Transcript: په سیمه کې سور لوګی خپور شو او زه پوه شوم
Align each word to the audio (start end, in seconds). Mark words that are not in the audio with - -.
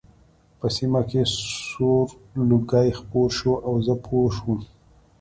په 0.59 0.67
سیمه 0.77 1.01
کې 1.09 1.21
سور 1.69 2.07
لوګی 2.49 2.89
خپور 2.99 3.29
شو 3.37 3.53
او 3.67 3.73
زه 3.85 3.93
پوه 4.03 4.29
شوم 4.35 4.59